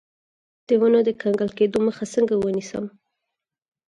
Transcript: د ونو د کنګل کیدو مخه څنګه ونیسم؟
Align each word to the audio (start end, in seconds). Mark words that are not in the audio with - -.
د 0.67 0.69
ونو 0.81 0.99
د 1.07 1.09
کنګل 1.21 1.49
کیدو 1.57 1.77
مخه 1.87 2.05
څنګه 2.13 2.35
ونیسم؟ 2.37 2.85